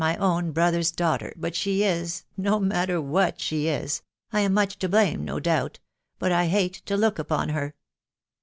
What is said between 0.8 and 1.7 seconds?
daughter, but